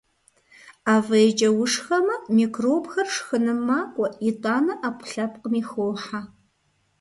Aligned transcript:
Ӏэ 0.83 0.95
фӀейкӀэ 1.05 1.49
ушхэмэ, 1.61 2.15
микробхэр 2.35 3.07
шхыным 3.15 3.59
макӀуэ, 3.67 4.07
итӀанэ 4.29 4.73
Ӏэпкълъэпкъми 4.81 5.61
хохьэ. 5.69 6.21